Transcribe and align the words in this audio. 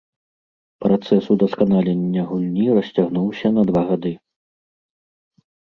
Працэс 0.83 1.23
удасканалення 1.35 2.21
гульні 2.31 2.67
расцягнуўся 2.81 3.47
на 3.61 3.71
два 3.71 3.81
гады. 3.95 4.19